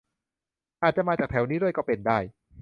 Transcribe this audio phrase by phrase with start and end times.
[0.81, 2.17] อาจจะมาจากแถวนี้ด้วยก็เป็นได้